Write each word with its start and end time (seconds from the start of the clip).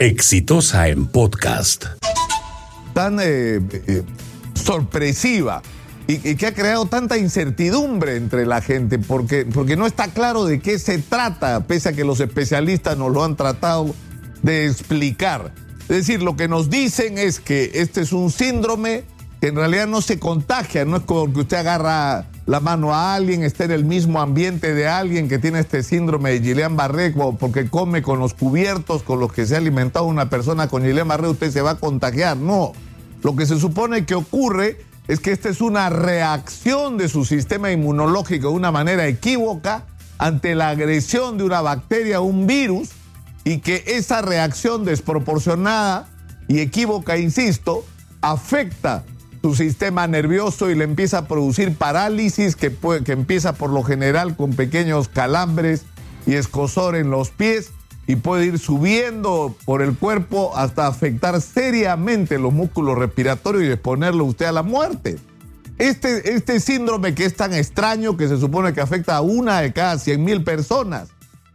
Exitosa 0.00 0.88
en 0.88 1.04
podcast. 1.04 1.84
Tan 2.94 3.20
eh, 3.20 3.60
eh, 3.86 4.02
sorpresiva 4.54 5.60
y, 6.06 6.36
que 6.36 6.46
ha 6.46 6.54
creado 6.54 6.86
tanta 6.86 7.18
incertidumbre 7.18 8.16
entre 8.16 8.46
la 8.46 8.62
gente 8.62 8.98
porque, 8.98 9.44
porque 9.44 9.76
no 9.76 9.86
está 9.86 10.08
claro 10.08 10.46
de 10.46 10.58
qué 10.58 10.78
se 10.78 11.00
trata, 11.00 11.66
pese 11.66 11.90
a 11.90 11.92
que 11.92 12.04
los 12.04 12.18
especialistas 12.20 12.96
nos 12.96 13.12
lo 13.12 13.22
han 13.22 13.36
tratado 13.36 13.94
de 14.42 14.68
explicar. 14.68 15.52
Es 15.82 15.88
decir, 16.06 16.22
lo 16.22 16.34
que 16.34 16.48
nos 16.48 16.70
dicen 16.70 17.18
es 17.18 17.38
que 17.38 17.70
este 17.74 18.00
es 18.00 18.14
un 18.14 18.30
síndrome 18.30 19.04
que 19.42 19.48
en 19.48 19.56
realidad 19.56 19.86
no 19.86 20.00
se 20.00 20.18
contagia, 20.18 20.86
no 20.86 20.96
es 20.96 21.02
como 21.02 21.30
que 21.30 21.40
usted 21.40 21.58
agarra 21.58 22.29
la 22.46 22.60
mano 22.60 22.94
a 22.94 23.14
alguien, 23.14 23.42
esté 23.42 23.64
en 23.64 23.70
el 23.70 23.84
mismo 23.84 24.20
ambiente 24.20 24.74
de 24.74 24.88
alguien 24.88 25.28
que 25.28 25.38
tiene 25.38 25.60
este 25.60 25.82
síndrome 25.82 26.30
de 26.30 26.42
Guillain-Barré, 26.42 27.14
porque 27.38 27.68
come 27.68 28.02
con 28.02 28.18
los 28.18 28.34
cubiertos 28.34 29.02
con 29.02 29.20
los 29.20 29.32
que 29.32 29.46
se 29.46 29.54
ha 29.54 29.58
alimentado 29.58 30.06
una 30.06 30.30
persona 30.30 30.68
con 30.68 30.82
Guillain-Barré, 30.82 31.28
usted 31.28 31.50
se 31.50 31.62
va 31.62 31.72
a 31.72 31.74
contagiar. 31.76 32.36
No, 32.36 32.72
lo 33.22 33.36
que 33.36 33.46
se 33.46 33.58
supone 33.60 34.04
que 34.04 34.14
ocurre 34.14 34.78
es 35.06 35.20
que 35.20 35.32
esta 35.32 35.48
es 35.48 35.60
una 35.60 35.90
reacción 35.90 36.96
de 36.96 37.08
su 37.08 37.24
sistema 37.24 37.70
inmunológico 37.70 38.48
de 38.48 38.54
una 38.54 38.72
manera 38.72 39.06
equívoca 39.06 39.84
ante 40.18 40.54
la 40.54 40.68
agresión 40.68 41.38
de 41.38 41.44
una 41.44 41.60
bacteria 41.60 42.20
o 42.20 42.24
un 42.24 42.46
virus 42.46 42.90
y 43.44 43.58
que 43.58 43.84
esa 43.86 44.22
reacción 44.22 44.84
desproporcionada 44.84 46.08
y 46.46 46.60
equívoca, 46.60 47.16
insisto, 47.16 47.84
afecta 48.20 49.04
su 49.42 49.54
sistema 49.54 50.06
nervioso 50.06 50.70
y 50.70 50.74
le 50.74 50.84
empieza 50.84 51.18
a 51.18 51.28
producir 51.28 51.74
parálisis 51.74 52.56
que, 52.56 52.74
que 53.04 53.12
empieza 53.12 53.54
por 53.54 53.70
lo 53.70 53.82
general 53.82 54.36
con 54.36 54.52
pequeños 54.52 55.08
calambres 55.08 55.84
y 56.26 56.34
escosor 56.34 56.96
en 56.96 57.10
los 57.10 57.30
pies 57.30 57.72
y 58.06 58.16
puede 58.16 58.46
ir 58.46 58.58
subiendo 58.58 59.54
por 59.64 59.82
el 59.82 59.96
cuerpo 59.96 60.56
hasta 60.56 60.86
afectar 60.86 61.40
seriamente 61.40 62.38
los 62.38 62.52
músculos 62.52 62.98
respiratorios 62.98 63.64
y 63.64 63.68
exponerlo 63.68 64.24
usted 64.24 64.46
a 64.46 64.52
la 64.52 64.62
muerte. 64.62 65.18
Este, 65.78 66.34
este 66.34 66.60
síndrome 66.60 67.14
que 67.14 67.24
es 67.24 67.36
tan 67.36 67.54
extraño 67.54 68.16
que 68.16 68.28
se 68.28 68.38
supone 68.38 68.74
que 68.74 68.80
afecta 68.80 69.16
a 69.16 69.20
una 69.22 69.60
de 69.60 69.72
cada 69.72 69.96
100 69.98 70.24
mil 70.24 70.44
personas, 70.44 71.08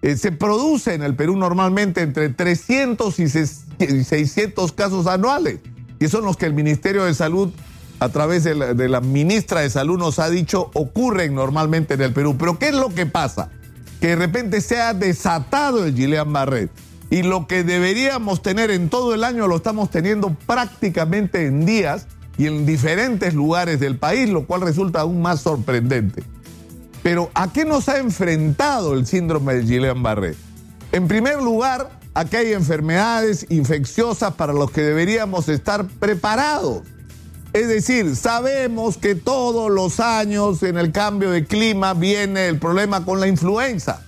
eh, 0.00 0.16
se 0.16 0.32
produce 0.32 0.94
en 0.94 1.02
el 1.02 1.14
Perú 1.14 1.36
normalmente 1.36 2.00
entre 2.00 2.28
300 2.28 3.18
y 3.18 3.28
600 3.28 4.72
casos 4.72 5.06
anuales, 5.06 5.60
que 6.00 6.08
son 6.08 6.24
los 6.24 6.36
que 6.36 6.46
el 6.46 6.54
Ministerio 6.54 7.04
de 7.04 7.14
Salud 7.14 7.52
a 8.00 8.08
través 8.10 8.44
de 8.44 8.88
la, 8.88 9.00
ministra 9.00 9.60
de 9.60 9.70
Salud 9.70 9.98
nos 9.98 10.18
ha 10.18 10.30
dicho 10.30 10.70
ocurren 10.74 11.34
normalmente 11.34 11.94
en 11.94 12.02
el 12.02 12.12
Perú. 12.12 12.36
Pero 12.38 12.58
¿qué 12.58 12.68
es 12.68 12.74
lo 12.74 12.94
que 12.94 13.06
pasa? 13.06 13.50
Que 14.00 14.08
de 14.08 14.16
repente 14.16 14.60
se 14.60 14.80
ha 14.80 14.94
desatado 14.94 15.84
el 15.84 15.94
Gillian 15.94 16.32
Barret 16.32 16.70
y 17.10 17.22
lo 17.22 17.46
que 17.46 17.64
deberíamos 17.64 18.42
tener 18.42 18.70
en 18.70 18.88
todo 18.88 19.14
el 19.14 19.24
año 19.24 19.48
lo 19.48 19.56
estamos 19.56 19.90
teniendo 19.90 20.34
prácticamente 20.46 21.46
en 21.46 21.66
días 21.66 22.06
y 22.36 22.46
en 22.46 22.66
diferentes 22.66 23.34
lugares 23.34 23.80
del 23.80 23.96
país, 23.96 24.28
lo 24.28 24.46
cual 24.46 24.60
resulta 24.60 25.00
aún 25.00 25.20
más 25.20 25.40
sorprendente. 25.40 26.22
Pero 27.02 27.30
¿a 27.34 27.52
qué 27.52 27.64
nos 27.64 27.88
ha 27.88 27.98
enfrentado 27.98 28.94
el 28.94 29.06
síndrome 29.06 29.54
de 29.54 29.62
Gillian 29.64 30.02
Barret? 30.02 30.36
En 30.92 31.08
primer 31.08 31.42
lugar, 31.42 31.90
a 32.14 32.24
que 32.24 32.36
hay 32.36 32.52
enfermedades 32.52 33.46
infecciosas 33.48 34.34
para 34.34 34.52
los 34.52 34.70
que 34.70 34.82
deberíamos 34.82 35.48
estar 35.48 35.86
preparados. 35.86 36.82
Es 37.58 37.66
decir, 37.66 38.14
sabemos 38.14 38.98
que 38.98 39.16
todos 39.16 39.68
los 39.68 39.98
años 39.98 40.62
en 40.62 40.78
el 40.78 40.92
cambio 40.92 41.32
de 41.32 41.44
clima 41.44 41.92
viene 41.92 42.46
el 42.46 42.60
problema 42.60 43.04
con 43.04 43.18
la 43.18 43.26
influenza. 43.26 44.00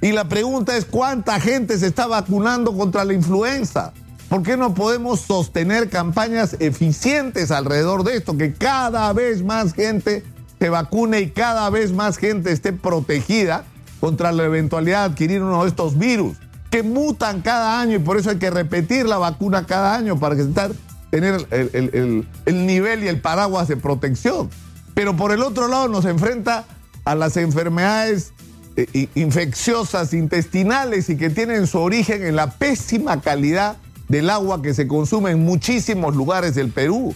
Y 0.00 0.10
la 0.10 0.28
pregunta 0.28 0.76
es 0.76 0.84
cuánta 0.84 1.38
gente 1.38 1.78
se 1.78 1.86
está 1.86 2.08
vacunando 2.08 2.76
contra 2.76 3.04
la 3.04 3.12
influenza. 3.12 3.92
¿Por 4.28 4.42
qué 4.42 4.56
no 4.56 4.74
podemos 4.74 5.20
sostener 5.20 5.88
campañas 5.88 6.56
eficientes 6.58 7.52
alrededor 7.52 8.02
de 8.02 8.16
esto? 8.16 8.36
Que 8.36 8.54
cada 8.54 9.12
vez 9.12 9.44
más 9.44 9.72
gente 9.72 10.24
se 10.58 10.68
vacune 10.68 11.20
y 11.20 11.30
cada 11.30 11.70
vez 11.70 11.92
más 11.92 12.16
gente 12.16 12.50
esté 12.50 12.72
protegida 12.72 13.66
contra 14.00 14.32
la 14.32 14.46
eventualidad 14.46 15.02
de 15.06 15.12
adquirir 15.12 15.42
uno 15.44 15.62
de 15.62 15.68
estos 15.68 15.96
virus 15.96 16.38
que 16.72 16.82
mutan 16.82 17.40
cada 17.40 17.80
año 17.80 17.94
y 17.94 18.00
por 18.00 18.16
eso 18.16 18.30
hay 18.30 18.38
que 18.38 18.50
repetir 18.50 19.06
la 19.06 19.18
vacuna 19.18 19.64
cada 19.64 19.94
año 19.94 20.18
para 20.18 20.34
que 20.34 20.42
estar 20.42 20.72
tener 21.20 21.46
el, 21.50 22.66
nivel 22.66 23.04
y 23.04 23.08
el 23.08 23.20
paraguas 23.20 23.68
de 23.68 23.76
protección. 23.78 24.50
Pero 24.94 25.16
por 25.16 25.32
el 25.32 25.42
otro 25.42 25.66
lado 25.68 25.88
nos 25.88 26.04
enfrenta 26.04 26.66
a 27.04 27.14
las 27.14 27.38
enfermedades 27.38 28.32
eh, 28.76 29.08
infecciosas 29.14 30.12
intestinales 30.12 31.08
y 31.08 31.16
que 31.16 31.30
tienen 31.30 31.66
su 31.66 31.78
origen 31.78 32.22
en 32.22 32.36
la 32.36 32.50
pésima 32.50 33.22
calidad 33.22 33.78
del 34.08 34.28
agua 34.28 34.60
que 34.60 34.74
se 34.74 34.86
consume 34.86 35.30
en 35.30 35.42
muchísimos 35.42 36.14
lugares 36.14 36.54
del 36.54 36.70
Perú. 36.70 37.14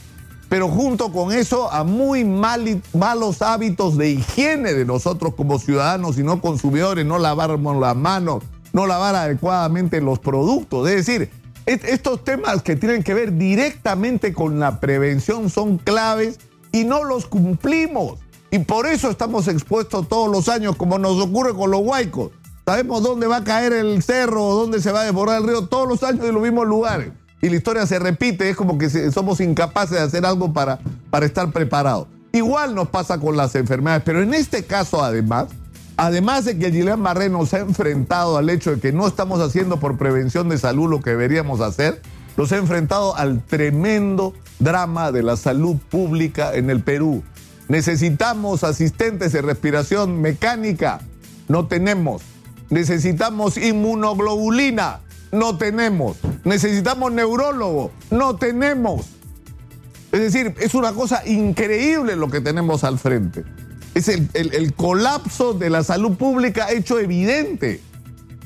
Pero 0.49 0.69
junto 0.69 1.13
con 1.13 1.31
eso 1.31 1.71
a 1.71 1.85
muy 1.85 2.25
malos 2.25 3.43
hábitos 3.43 3.99
de 3.99 4.13
higiene 4.13 4.73
de 4.73 4.87
nosotros 4.87 5.35
como 5.35 5.59
ciudadanos 5.59 6.19
y 6.19 6.23
no 6.23 6.41
consumidores, 6.41 7.05
no 7.05 7.19
lavarnos 7.19 7.77
las 7.77 7.95
manos, 7.95 8.43
no 8.73 8.87
lavar 8.87 9.15
adecuadamente 9.15 10.01
los 10.01 10.19
productos. 10.19 10.89
Es 10.89 11.07
decir, 11.07 11.31
estos 11.67 12.25
temas 12.25 12.63
que 12.63 12.77
tienen 12.77 13.03
que 13.03 13.15
ver 13.15 13.37
directamente 13.37 14.33
con 14.33 14.59
la 14.59 14.81
prevención 14.81 15.51
son 15.51 15.79
claves 15.79 16.39
y 16.73 16.85
no 16.85 17.05
los 17.05 17.27
cumplimos. 17.27 18.19
Y 18.51 18.61
por 18.61 18.87
eso 18.87 19.11
estamos 19.11 19.47
expuestos 19.49 20.09
todos 20.09 20.31
los 20.31 20.49
años, 20.49 20.77
como 20.77 20.99
nos 20.99 21.21
ocurre 21.21 21.55
con 21.55 21.71
los 21.71 21.81
huaicos. 21.83 22.33
Sabemos 22.65 23.03
dónde 23.03 23.27
va 23.27 23.39
a 23.39 23.45
caer 23.45 23.73
el 23.73 24.03
cerro 24.03 24.43
dónde 24.55 24.81
se 24.81 24.93
va 24.93 25.03
a 25.03 25.05
desbordar 25.05 25.41
el 25.41 25.49
río 25.49 25.67
todos 25.67 25.89
los 25.89 26.03
años 26.03 26.27
en 26.27 26.35
los 26.35 26.43
mismos 26.43 26.67
lugares. 26.67 27.13
Y 27.43 27.49
la 27.49 27.57
historia 27.57 27.87
se 27.87 27.99
repite, 27.99 28.51
es 28.51 28.57
como 28.57 28.77
que 28.77 28.91
somos 29.11 29.41
incapaces 29.41 29.93
de 29.93 30.01
hacer 30.01 30.27
algo 30.27 30.53
para, 30.53 30.79
para 31.11 31.27
estar 31.27 31.51
preparados. 31.53 32.07
Igual 32.33 32.75
nos 32.75 32.89
pasa 32.89 33.19
con 33.19 33.37
las 33.37 33.55
enfermedades, 33.55 34.03
pero 34.05 34.23
en 34.23 34.35
este 34.35 34.65
caso 34.65 35.03
además, 35.03 35.47
Además 36.01 36.47
de 36.47 36.59
que 36.59 36.73
Gillian 36.73 37.03
Barré 37.03 37.29
nos 37.29 37.53
ha 37.53 37.59
enfrentado 37.59 38.39
al 38.39 38.49
hecho 38.49 38.71
de 38.71 38.81
que 38.81 38.91
no 38.91 39.07
estamos 39.07 39.39
haciendo 39.39 39.79
por 39.79 39.99
prevención 39.99 40.49
de 40.49 40.57
salud 40.57 40.89
lo 40.89 41.03
que 41.03 41.11
deberíamos 41.11 41.61
hacer, 41.61 42.01
nos 42.39 42.51
ha 42.53 42.57
enfrentado 42.57 43.15
al 43.17 43.45
tremendo 43.45 44.33
drama 44.61 45.13
de 45.13 45.23
la 45.23 45.37
salud 45.37 45.77
pública 45.91 46.55
en 46.55 46.71
el 46.71 46.81
Perú. 46.81 47.23
Necesitamos 47.69 48.65
asistentes 48.65 49.33
de 49.33 49.43
respiración 49.43 50.23
mecánica, 50.23 51.03
no 51.49 51.67
tenemos. 51.67 52.23
Necesitamos 52.71 53.59
inmunoglobulina, 53.59 55.01
no 55.33 55.59
tenemos. 55.59 56.17
Necesitamos 56.45 57.13
neurólogo, 57.13 57.91
no 58.11 58.37
tenemos. 58.37 59.05
Es 60.13 60.21
decir, 60.21 60.55
es 60.61 60.75
una 60.75 60.95
cosa 60.95 61.27
increíble 61.27 62.17
lo 62.17 62.31
que 62.31 62.41
tenemos 62.41 62.85
al 62.85 62.99
frente 62.99 63.45
es 64.01 64.09
el, 64.09 64.75
colapso 64.75 65.53
de 65.53 65.71
la 65.71 65.85
salud 65.85 66.17
pública 66.17 66.71
hecho 66.71 66.99
evidente. 66.99 67.81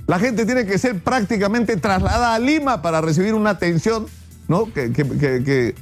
La 0.07 0.19
gente 0.19 0.45
tiene 0.45 0.67
que 0.67 0.79
ser 0.79 1.01
prácticamente 1.03 1.77
trasladada 1.77 2.35
a 2.35 2.39
Lima 2.39 2.83
para 2.83 3.01
recibir 3.01 3.35
una 3.35 3.51
atención 3.51 4.07
¿no? 4.49 4.73
que, 4.73 4.93
que, 4.93 5.75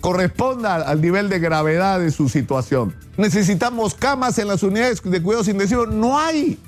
corresponda 0.00 0.76
al 0.76 1.00
nivel 1.00 1.28
de 1.28 1.38
gravedad 1.38 2.00
de 2.00 2.10
su 2.10 2.28
situación. 2.28 2.94
Necesitamos 3.16 3.94
camas 3.94 4.38
en 4.38 4.48
las 4.48 4.62
unidades 4.62 5.02
de 5.02 5.22
cuidados 5.22 5.48
intensivos. 5.48 5.88
No 5.88 6.18
hay, 6.18 6.58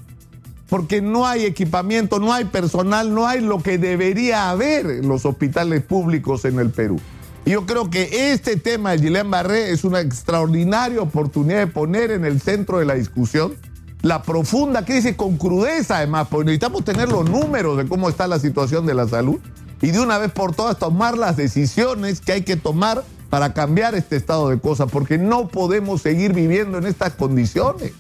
porque 0.69 1.01
no 1.01 1.27
hay 1.27 1.45
equipamiento, 1.45 2.19
no 2.19 2.33
hay 2.33 2.47
personal, 2.47 3.15
no 3.15 3.27
hay 3.27 3.41
lo 3.41 3.63
que 3.63 3.79
debería 3.79 4.51
haber 4.51 4.87
en 4.87 5.09
los 5.09 5.25
hospitales 5.25 5.83
públicos 5.83 6.45
en 6.45 6.59
el 6.59 6.71
Perú. 6.71 7.01
Yo 7.47 7.65
creo 7.67 7.89
que 7.89 8.33
este 8.33 8.57
tema 8.57 8.93
de 8.93 8.99
Gillian 8.99 9.31
Barré 9.31 9.71
es 9.71 9.85
una 9.85 10.01
extraordinaria 10.01 11.01
oportunidad 11.01 11.61
de 11.61 11.67
poner 11.67 12.11
en 12.11 12.25
el 12.25 12.41
centro 12.41 12.79
de 12.79 12.85
la 12.85 12.95
discusión 12.95 13.55
la 14.03 14.23
profunda 14.23 14.85
crisis 14.85 15.17
con 15.17 15.37
crudeza, 15.37 15.99
además, 15.99 16.29
porque 16.31 16.47
necesitamos 16.47 16.85
tener 16.85 17.09
los 17.09 17.29
números 17.29 17.77
de 17.77 17.89
cómo 17.89 18.09
está 18.09 18.27
la 18.29 18.39
situación 18.39 18.87
de 18.87 18.95
la 18.95 19.09
salud 19.09 19.41
y 19.81 19.91
de 19.91 20.01
una 20.01 20.19
vez 20.19 20.31
por 20.31 20.55
todas 20.55 20.79
tomar 20.79 21.17
las 21.17 21.37
decisiones 21.37 22.21
que 22.21 22.33
hay 22.33 22.43
que 22.43 22.57
tomar 22.57 23.03
para 23.31 23.53
cambiar 23.53 23.95
este 23.95 24.17
estado 24.17 24.49
de 24.49 24.59
cosas, 24.59 24.91
porque 24.91 25.19
no 25.19 25.49
podemos 25.49 26.03
seguir 26.03 26.33
viviendo 26.33 26.79
en 26.79 26.87
estas 26.87 27.15
condiciones. 27.15 27.93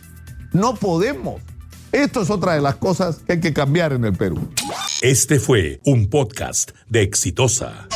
No 0.52 0.74
podemos. 0.74 1.42
Esto 1.92 2.22
es 2.22 2.30
otra 2.30 2.54
de 2.54 2.60
las 2.60 2.76
cosas 2.76 3.20
que 3.26 3.32
hay 3.32 3.40
que 3.40 3.52
cambiar 3.52 3.92
en 3.92 4.04
el 4.04 4.14
Perú. 4.14 4.48
Este 5.02 5.38
fue 5.38 5.80
un 5.84 6.08
podcast 6.08 6.70
de 6.88 7.02
Exitosa. 7.02 7.88